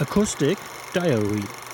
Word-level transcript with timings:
Acoustic 0.00 0.56
Diary 0.92 1.67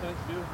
Thank 0.00 0.16
you. 0.30 0.44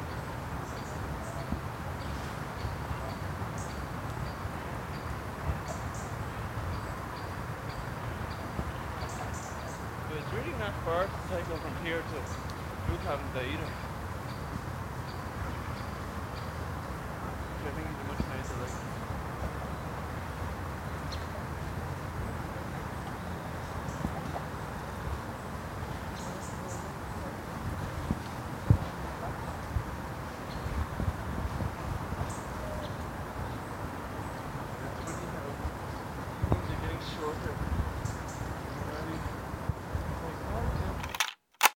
It's 10.17 10.33
really 10.33 10.59
not 10.59 10.73
far 10.83 11.05
to 11.05 11.11
cycle 11.29 11.55
from 11.55 11.85
here 11.85 11.99
to 11.99 12.91
Newcastle 12.91 13.19
either. 13.37 13.96